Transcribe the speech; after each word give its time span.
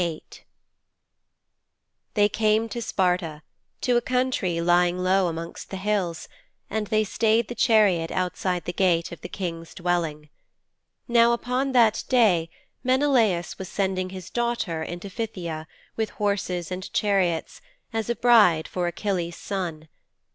VIII 0.01 0.23
They 2.15 2.27
came 2.27 2.67
to 2.69 2.81
Sparta, 2.81 3.43
to 3.81 3.97
a 3.97 4.01
country 4.01 4.59
lying 4.59 4.97
low 4.97 5.27
amongst 5.27 5.69
the 5.69 5.77
hills, 5.77 6.27
and 6.71 6.87
they 6.87 7.03
stayed 7.03 7.49
the 7.49 7.53
chariot 7.53 8.09
outside 8.09 8.65
the 8.65 8.73
gate 8.73 9.11
of 9.11 9.21
the 9.21 9.29
King's 9.29 9.75
dwelling. 9.75 10.29
Now 11.07 11.33
upon 11.33 11.73
that 11.73 12.03
day 12.09 12.49
Menelaus 12.83 13.59
was 13.59 13.69
sending 13.69 14.09
his 14.09 14.31
daughter 14.31 14.81
into 14.81 15.07
Phthia, 15.07 15.67
with 15.95 16.09
horses 16.17 16.71
and 16.71 16.91
chariots, 16.93 17.61
as 17.93 18.09
a 18.09 18.15
bride 18.15 18.67
for 18.67 18.87
Achilles' 18.87 19.35
son. 19.37 19.87